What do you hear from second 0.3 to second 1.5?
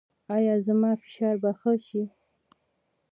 ایا زما فشار